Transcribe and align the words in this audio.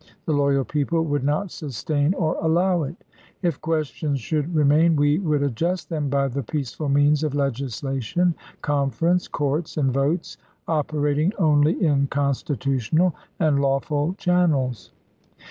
The 0.25 0.33
loyal 0.33 0.65
people 0.65 1.03
would 1.05 1.23
not 1.23 1.51
sustain 1.51 2.15
or 2.15 2.35
allow 2.41 2.81
it. 2.81 2.95
If 3.43 3.61
questions 3.61 4.19
should 4.19 4.55
re 4.55 4.63
main, 4.63 4.95
we 4.95 5.19
would 5.19 5.43
adjust 5.43 5.89
them 5.89 6.09
by 6.09 6.27
the 6.27 6.41
peaceful 6.41 6.89
means 6.89 7.23
of 7.23 7.35
legislation, 7.35 8.33
conference, 8.63 9.27
courts, 9.27 9.77
and 9.77 9.93
votes, 9.93 10.39
operating 10.67 11.33
only 11.37 11.85
in 11.85 12.07
constitutional 12.07 13.13
and 13.39 13.61
lawful 13.61 14.15
channels. 14.15 14.89